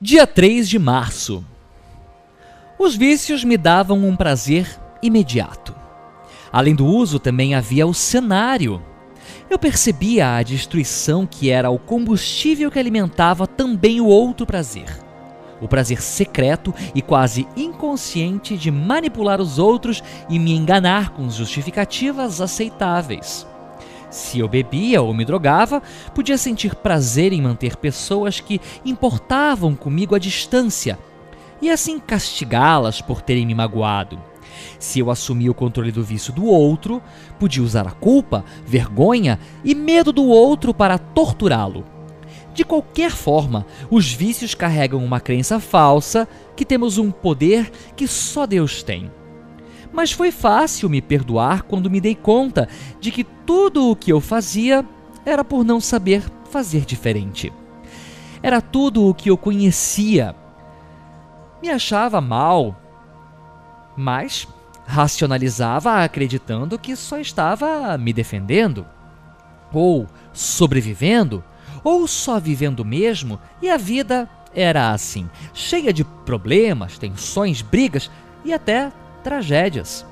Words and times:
Dia 0.00 0.28
3 0.28 0.68
de 0.68 0.78
março. 0.78 1.44
Os 2.78 2.94
vícios 2.94 3.42
me 3.42 3.56
davam 3.56 3.98
um 3.98 4.14
prazer 4.14 4.78
imediato. 5.02 5.74
Além 6.52 6.72
do 6.72 6.86
uso, 6.86 7.18
também 7.18 7.52
havia 7.52 7.84
o 7.84 7.92
cenário. 7.92 8.80
Eu 9.50 9.58
percebia 9.58 10.36
a 10.36 10.42
destruição 10.44 11.26
que 11.26 11.50
era 11.50 11.68
o 11.68 11.80
combustível 11.80 12.70
que 12.70 12.78
alimentava 12.78 13.44
também 13.44 14.00
o 14.00 14.06
outro 14.06 14.46
prazer. 14.46 14.86
O 15.60 15.66
prazer 15.66 16.00
secreto 16.00 16.72
e 16.94 17.02
quase 17.02 17.48
inconsciente 17.56 18.56
de 18.56 18.70
manipular 18.70 19.40
os 19.40 19.58
outros 19.58 20.00
e 20.30 20.38
me 20.38 20.52
enganar 20.52 21.10
com 21.10 21.28
justificativas 21.28 22.40
aceitáveis. 22.40 23.44
Se 24.10 24.38
eu 24.38 24.48
bebia 24.48 25.02
ou 25.02 25.12
me 25.12 25.24
drogava, 25.24 25.82
podia 26.14 26.38
sentir 26.38 26.74
prazer 26.74 27.32
em 27.32 27.42
manter 27.42 27.76
pessoas 27.76 28.40
que 28.40 28.60
importavam 28.84 29.74
comigo 29.74 30.14
à 30.14 30.18
distância 30.18 30.98
e 31.60 31.70
assim 31.70 31.98
castigá-las 31.98 33.00
por 33.00 33.20
terem 33.20 33.44
me 33.44 33.54
magoado. 33.54 34.18
Se 34.78 34.98
eu 34.98 35.10
assumia 35.10 35.50
o 35.50 35.54
controle 35.54 35.92
do 35.92 36.02
vício 36.02 36.32
do 36.32 36.46
outro, 36.46 37.02
podia 37.38 37.62
usar 37.62 37.86
a 37.86 37.92
culpa, 37.92 38.44
vergonha 38.66 39.38
e 39.64 39.74
medo 39.74 40.12
do 40.12 40.24
outro 40.24 40.72
para 40.72 40.98
torturá-lo. 40.98 41.84
De 42.54 42.64
qualquer 42.64 43.10
forma, 43.10 43.66
os 43.88 44.12
vícios 44.12 44.54
carregam 44.54 45.04
uma 45.04 45.20
crença 45.20 45.60
falsa 45.60 46.26
que 46.56 46.64
temos 46.64 46.98
um 46.98 47.10
poder 47.10 47.70
que 47.94 48.08
só 48.08 48.46
Deus 48.46 48.82
tem. 48.82 49.10
Mas 49.92 50.12
foi 50.12 50.30
fácil 50.30 50.88
me 50.88 51.00
perdoar 51.00 51.62
quando 51.62 51.90
me 51.90 52.00
dei 52.00 52.14
conta 52.14 52.68
de 53.00 53.10
que 53.10 53.24
tudo 53.24 53.90
o 53.90 53.96
que 53.96 54.12
eu 54.12 54.20
fazia 54.20 54.84
era 55.24 55.44
por 55.44 55.64
não 55.64 55.80
saber 55.80 56.22
fazer 56.50 56.84
diferente. 56.84 57.52
Era 58.42 58.60
tudo 58.60 59.06
o 59.06 59.14
que 59.14 59.30
eu 59.30 59.36
conhecia. 59.36 60.34
Me 61.62 61.68
achava 61.70 62.20
mal, 62.20 62.80
mas 63.96 64.46
racionalizava 64.86 66.02
acreditando 66.02 66.78
que 66.78 66.96
só 66.96 67.18
estava 67.18 67.98
me 67.98 68.12
defendendo, 68.12 68.86
ou 69.72 70.06
sobrevivendo, 70.32 71.44
ou 71.84 72.06
só 72.06 72.40
vivendo 72.40 72.84
mesmo, 72.84 73.38
e 73.60 73.68
a 73.68 73.76
vida 73.76 74.28
era 74.54 74.92
assim, 74.92 75.28
cheia 75.52 75.92
de 75.92 76.04
problemas, 76.04 76.98
tensões, 76.98 77.60
brigas 77.60 78.10
e 78.44 78.52
até 78.52 78.90
tragédias. 79.22 80.04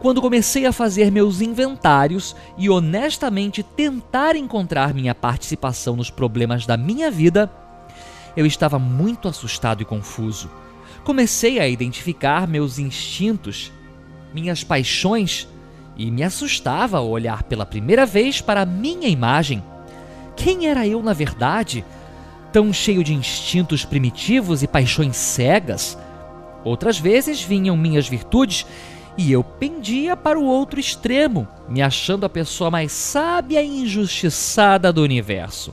Quando 0.00 0.20
comecei 0.20 0.66
a 0.66 0.72
fazer 0.72 1.10
meus 1.10 1.40
inventários 1.40 2.36
e 2.56 2.68
honestamente 2.68 3.62
tentar 3.62 4.36
encontrar 4.36 4.92
minha 4.92 5.14
participação 5.14 5.96
nos 5.96 6.10
problemas 6.10 6.66
da 6.66 6.76
minha 6.76 7.10
vida, 7.10 7.50
eu 8.36 8.44
estava 8.44 8.78
muito 8.78 9.26
assustado 9.26 9.82
e 9.82 9.84
confuso. 9.86 10.50
Comecei 11.02 11.58
a 11.58 11.66
identificar 11.66 12.46
meus 12.46 12.78
instintos, 12.78 13.72
minhas 14.34 14.62
paixões, 14.62 15.48
e 15.96 16.10
me 16.10 16.22
assustava 16.22 17.00
olhar 17.00 17.42
pela 17.44 17.64
primeira 17.64 18.04
vez 18.04 18.40
para 18.40 18.60
a 18.60 18.66
minha 18.66 19.08
imagem. 19.08 19.62
Quem 20.36 20.66
era 20.66 20.86
eu 20.86 21.02
na 21.02 21.14
verdade? 21.14 21.84
Tão 22.52 22.72
cheio 22.72 23.02
de 23.02 23.14
instintos 23.14 23.84
primitivos 23.84 24.62
e 24.62 24.66
paixões 24.66 25.16
cegas? 25.16 25.96
Outras 26.66 26.98
vezes 26.98 27.40
vinham 27.40 27.76
minhas 27.76 28.08
virtudes 28.08 28.66
e 29.16 29.30
eu 29.30 29.44
pendia 29.44 30.16
para 30.16 30.36
o 30.36 30.42
outro 30.42 30.80
extremo, 30.80 31.46
me 31.68 31.80
achando 31.80 32.26
a 32.26 32.28
pessoa 32.28 32.72
mais 32.72 32.90
sábia 32.90 33.62
e 33.62 33.82
injustiçada 33.82 34.92
do 34.92 35.00
universo. 35.00 35.72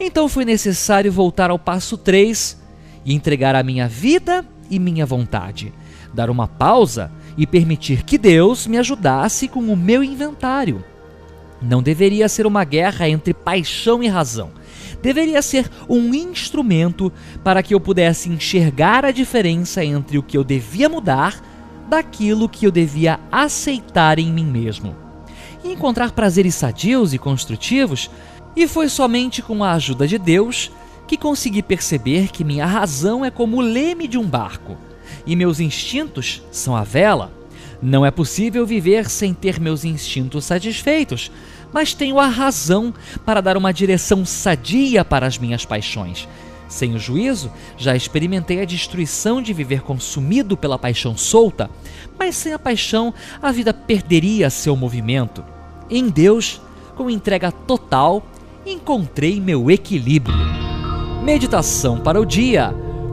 Então 0.00 0.30
foi 0.30 0.46
necessário 0.46 1.12
voltar 1.12 1.50
ao 1.50 1.58
passo 1.58 1.98
3 1.98 2.58
e 3.04 3.12
entregar 3.12 3.54
a 3.54 3.62
minha 3.62 3.86
vida 3.86 4.42
e 4.70 4.78
minha 4.78 5.04
vontade, 5.04 5.74
dar 6.14 6.30
uma 6.30 6.48
pausa 6.48 7.12
e 7.36 7.46
permitir 7.46 8.02
que 8.02 8.16
Deus 8.16 8.66
me 8.66 8.78
ajudasse 8.78 9.46
com 9.46 9.60
o 9.60 9.76
meu 9.76 10.02
inventário. 10.02 10.82
Não 11.60 11.82
deveria 11.82 12.30
ser 12.30 12.46
uma 12.46 12.64
guerra 12.64 13.10
entre 13.10 13.34
paixão 13.34 14.02
e 14.02 14.08
razão 14.08 14.52
deveria 15.00 15.40
ser 15.40 15.70
um 15.88 16.12
instrumento 16.14 17.12
para 17.42 17.62
que 17.62 17.74
eu 17.74 17.80
pudesse 17.80 18.28
enxergar 18.28 19.04
a 19.04 19.10
diferença 19.10 19.84
entre 19.84 20.18
o 20.18 20.22
que 20.22 20.36
eu 20.36 20.44
devia 20.44 20.88
mudar 20.88 21.40
daquilo 21.88 22.48
que 22.48 22.66
eu 22.66 22.70
devia 22.70 23.20
aceitar 23.30 24.18
em 24.18 24.32
mim 24.32 24.46
mesmo. 24.46 24.96
E 25.62 25.72
encontrar 25.72 26.12
prazeres 26.12 26.54
sadios 26.54 27.14
e 27.14 27.18
construtivos, 27.18 28.10
e 28.56 28.66
foi 28.66 28.88
somente 28.88 29.40
com 29.40 29.62
a 29.62 29.72
ajuda 29.72 30.06
de 30.06 30.18
Deus 30.18 30.70
que 31.06 31.16
consegui 31.16 31.62
perceber 31.62 32.28
que 32.28 32.44
minha 32.44 32.66
razão 32.66 33.24
é 33.24 33.30
como 33.30 33.58
o 33.58 33.60
leme 33.60 34.08
de 34.08 34.18
um 34.18 34.26
barco 34.26 34.76
e 35.26 35.36
meus 35.36 35.60
instintos 35.60 36.42
são 36.50 36.76
a 36.76 36.82
vela. 36.82 37.32
Não 37.82 38.06
é 38.06 38.12
possível 38.12 38.64
viver 38.64 39.10
sem 39.10 39.34
ter 39.34 39.58
meus 39.58 39.84
instintos 39.84 40.44
satisfeitos, 40.44 41.32
mas 41.72 41.92
tenho 41.92 42.20
a 42.20 42.28
razão 42.28 42.94
para 43.26 43.40
dar 43.40 43.56
uma 43.56 43.72
direção 43.72 44.24
sadia 44.24 45.04
para 45.04 45.26
as 45.26 45.36
minhas 45.36 45.64
paixões. 45.64 46.28
Sem 46.68 46.94
o 46.94 46.98
juízo, 46.98 47.50
já 47.76 47.96
experimentei 47.96 48.62
a 48.62 48.64
destruição 48.64 49.42
de 49.42 49.52
viver 49.52 49.82
consumido 49.82 50.56
pela 50.56 50.78
paixão 50.78 51.16
solta, 51.16 51.68
mas 52.16 52.36
sem 52.36 52.52
a 52.52 52.58
paixão, 52.58 53.12
a 53.42 53.50
vida 53.50 53.74
perderia 53.74 54.48
seu 54.48 54.76
movimento. 54.76 55.44
Em 55.90 56.08
Deus, 56.08 56.60
com 56.94 57.10
entrega 57.10 57.50
total, 57.50 58.24
encontrei 58.64 59.40
meu 59.40 59.70
equilíbrio. 59.70 60.36
Meditação 61.22 61.98
para 61.98 62.20
o 62.20 62.24
dia, 62.24 62.72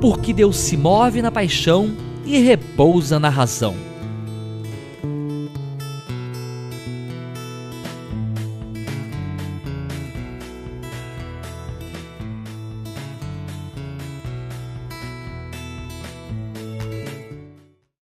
porque 0.00 0.34
Deus 0.34 0.56
se 0.58 0.76
move 0.76 1.22
na 1.22 1.32
paixão 1.32 1.96
e 2.24 2.38
repousa 2.38 3.18
na 3.18 3.30
razão. 3.30 3.89